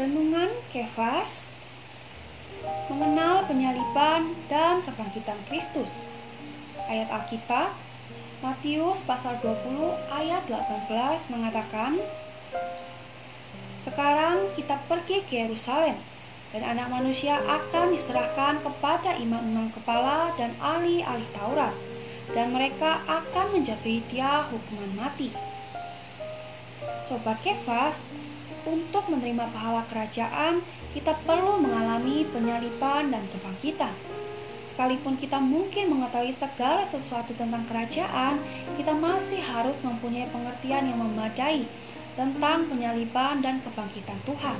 Renungan 0.00 0.48
Kefas 0.72 1.52
mengenal 2.88 3.44
penyaliban 3.44 4.32
dan 4.48 4.80
kebangkitan 4.80 5.36
Kristus. 5.44 6.08
Ayat 6.88 7.12
Alkitab 7.12 7.76
Matius 8.40 9.04
pasal 9.04 9.36
20 9.44 9.60
ayat 10.08 10.40
18 10.48 10.88
mengatakan 11.36 12.00
Sekarang 13.76 14.48
kita 14.56 14.80
pergi 14.88 15.20
ke 15.28 15.44
Yerusalem 15.44 16.00
dan 16.56 16.64
anak 16.64 16.88
manusia 16.88 17.36
akan 17.44 17.92
diserahkan 17.92 18.56
kepada 18.64 19.20
imam-imam 19.20 19.68
kepala 19.68 20.32
dan 20.40 20.56
ahli-ahli 20.64 21.28
Taurat 21.36 21.76
dan 22.32 22.56
mereka 22.56 23.04
akan 23.04 23.52
menjatuhi 23.52 24.00
dia 24.08 24.48
hukuman 24.48 24.96
mati. 24.96 25.28
Sobat 27.04 27.36
Kefas, 27.44 28.08
untuk 28.66 29.08
menerima 29.08 29.48
pahala 29.52 29.84
kerajaan, 29.88 30.64
kita 30.92 31.16
perlu 31.24 31.60
mengalami 31.60 32.26
penyaliban 32.28 33.12
dan 33.12 33.24
kebangkitan. 33.30 33.94
Sekalipun 34.60 35.18
kita 35.18 35.42
mungkin 35.42 35.90
mengetahui 35.90 36.30
segala 36.30 36.86
sesuatu 36.86 37.34
tentang 37.34 37.66
kerajaan, 37.66 38.38
kita 38.78 38.94
masih 38.94 39.42
harus 39.42 39.82
mempunyai 39.82 40.30
pengertian 40.30 40.86
yang 40.86 40.98
memadai 41.00 41.66
tentang 42.14 42.68
penyaliban 42.68 43.40
dan 43.40 43.58
kebangkitan 43.64 44.18
Tuhan. 44.28 44.58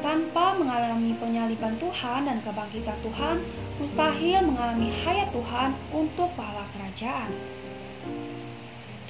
Tanpa 0.00 0.56
mengalami 0.56 1.12
penyaliban 1.20 1.76
Tuhan 1.76 2.24
dan 2.24 2.40
kebangkitan 2.40 2.98
Tuhan, 3.04 3.36
mustahil 3.76 4.40
mengalami 4.48 4.88
hayat 5.04 5.28
Tuhan 5.32 5.76
untuk 5.92 6.32
pahala 6.36 6.64
kerajaan. 6.72 7.30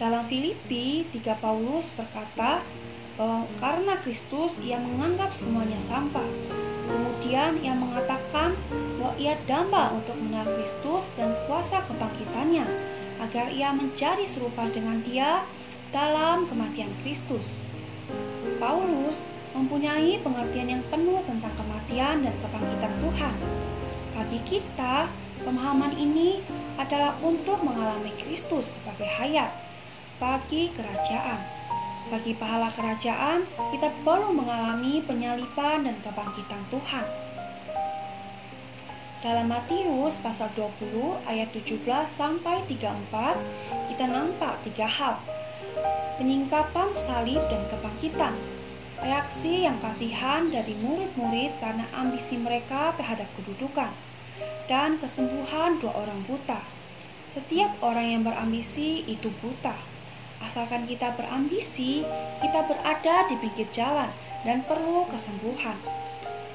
Dalam 0.00 0.24
Filipi, 0.26 1.04
3 1.12 1.36
Paulus 1.38 1.92
berkata 1.92 2.64
bahwa 3.18 3.46
karena 3.58 3.94
Kristus 4.02 4.58
ia 4.62 4.78
menganggap 4.78 5.34
semuanya 5.34 5.78
sampah. 5.78 6.26
Kemudian 6.90 7.62
ia 7.62 7.74
mengatakan 7.74 8.58
bahwa 8.98 9.14
ia 9.14 9.38
damba 9.46 9.94
untuk 9.94 10.18
mengenal 10.18 10.50
Kristus 10.58 11.06
dan 11.14 11.30
kuasa 11.46 11.86
kebangkitannya 11.86 12.66
agar 13.22 13.46
ia 13.54 13.70
menjadi 13.70 14.26
serupa 14.26 14.66
dengan 14.72 14.98
dia 15.06 15.44
dalam 15.94 16.50
kematian 16.50 16.90
Kristus. 17.02 17.62
Paulus 18.58 19.22
mempunyai 19.54 20.18
pengertian 20.22 20.78
yang 20.78 20.84
penuh 20.90 21.22
tentang 21.26 21.52
kematian 21.58 22.26
dan 22.26 22.34
kebangkitan 22.42 22.94
Tuhan. 23.02 23.34
Bagi 24.14 24.40
kita, 24.46 25.10
pemahaman 25.42 25.94
ini 25.94 26.42
adalah 26.78 27.14
untuk 27.22 27.62
mengalami 27.62 28.10
Kristus 28.18 28.78
sebagai 28.78 29.06
hayat 29.06 29.50
bagi 30.20 30.70
kerajaan. 30.76 31.59
Bagi 32.08 32.32
pahala 32.32 32.72
kerajaan, 32.72 33.44
kita 33.68 33.92
perlu 34.00 34.32
mengalami 34.32 35.04
penyalipan 35.04 35.84
dan 35.84 36.00
kebangkitan 36.00 36.64
Tuhan. 36.72 37.04
Dalam 39.20 39.52
Matius 39.52 40.16
pasal 40.24 40.48
20 40.56 40.96
ayat 41.28 41.52
17 41.52 41.84
sampai 42.08 42.64
34, 42.64 43.36
kita 43.92 44.08
nampak 44.08 44.56
tiga 44.64 44.88
hal. 44.88 45.20
Penyingkapan 46.16 46.96
salib 46.96 47.44
dan 47.52 47.68
kebangkitan. 47.68 48.32
Reaksi 49.04 49.68
yang 49.68 49.76
kasihan 49.84 50.48
dari 50.48 50.72
murid-murid 50.80 51.52
karena 51.60 51.84
ambisi 51.92 52.40
mereka 52.40 52.96
terhadap 52.96 53.28
kedudukan 53.36 53.92
dan 54.72 54.96
kesembuhan 54.96 55.76
dua 55.84 55.92
orang 55.92 56.24
buta. 56.24 56.64
Setiap 57.28 57.76
orang 57.84 58.06
yang 58.08 58.22
berambisi 58.24 59.04
itu 59.04 59.28
buta. 59.44 59.89
Asalkan 60.40 60.88
kita 60.88 61.12
berambisi, 61.14 62.00
kita 62.40 62.64
berada 62.64 63.28
di 63.28 63.36
pinggir 63.38 63.68
jalan 63.70 64.08
dan 64.42 64.64
perlu 64.64 65.04
kesembuhan. 65.12 65.76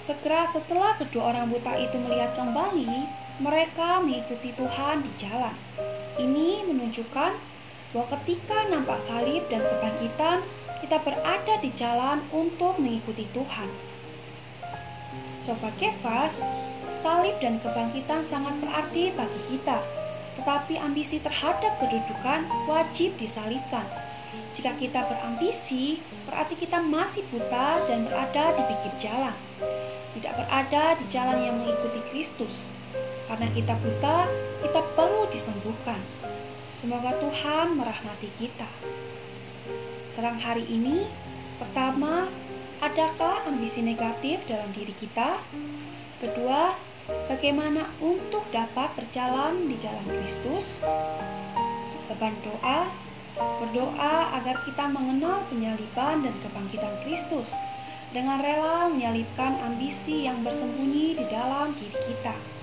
Segera 0.00 0.48
setelah 0.48 0.96
kedua 0.96 1.34
orang 1.34 1.52
buta 1.52 1.76
itu 1.76 1.98
melihat 2.00 2.32
kembali, 2.38 3.04
mereka 3.42 4.00
mengikuti 4.00 4.54
Tuhan 4.56 5.04
di 5.04 5.12
jalan. 5.20 5.52
Ini 6.16 6.64
menunjukkan 6.64 7.32
bahwa 7.92 8.06
ketika 8.16 8.56
nampak 8.72 8.96
salib 9.04 9.44
dan 9.52 9.60
kebangkitan, 9.60 10.40
kita 10.80 10.96
berada 11.04 11.54
di 11.60 11.70
jalan 11.76 12.24
untuk 12.32 12.80
mengikuti 12.80 13.28
Tuhan. 13.36 13.68
Sobat 15.42 15.76
Kefas, 15.76 16.40
salib 16.90 17.36
dan 17.44 17.60
kebangkitan 17.60 18.24
sangat 18.24 18.56
berarti 18.58 19.12
bagi 19.12 19.40
kita 19.52 19.78
tetapi 20.36 20.76
ambisi 20.76 21.18
terhadap 21.18 21.80
kedudukan 21.80 22.44
wajib 22.68 23.16
disalibkan. 23.16 23.84
Jika 24.52 24.72
kita 24.76 25.04
berambisi, 25.04 26.00
berarti 26.28 26.56
kita 26.56 26.80
masih 26.80 27.24
buta 27.28 27.84
dan 27.88 28.08
berada 28.08 28.56
di 28.56 28.62
pinggir 28.68 28.94
jalan. 29.00 29.36
Tidak 30.16 30.32
berada 30.32 30.96
di 30.96 31.04
jalan 31.12 31.38
yang 31.44 31.56
mengikuti 31.60 32.00
Kristus. 32.08 32.72
Karena 33.28 33.48
kita 33.52 33.76
buta, 33.76 34.24
kita 34.64 34.80
perlu 34.96 35.28
disembuhkan. 35.28 36.00
Semoga 36.72 37.16
Tuhan 37.20 37.76
merahmati 37.76 38.28
kita. 38.40 38.68
Terang 40.16 40.40
hari 40.40 40.64
ini, 40.72 41.04
pertama, 41.60 42.28
adakah 42.80 43.44
ambisi 43.48 43.84
negatif 43.84 44.40
dalam 44.48 44.72
diri 44.72 44.92
kita? 44.96 45.36
Kedua, 46.16 46.72
Bagaimana 47.06 47.86
untuk 48.02 48.42
dapat 48.50 48.90
berjalan 48.98 49.70
di 49.70 49.78
jalan 49.78 50.06
Kristus? 50.10 50.82
Beban 52.10 52.34
doa 52.42 52.90
Berdoa 53.36 54.32
agar 54.40 54.64
kita 54.64 54.88
mengenal 54.88 55.44
penyaliban 55.52 56.24
dan 56.24 56.32
kebangkitan 56.40 56.96
Kristus 57.04 57.52
dengan 58.16 58.40
rela 58.40 58.88
menyalipkan 58.88 59.60
ambisi 59.60 60.24
yang 60.24 60.40
bersembunyi 60.40 61.20
di 61.20 61.24
dalam 61.28 61.76
diri 61.76 62.00
kita. 62.08 62.55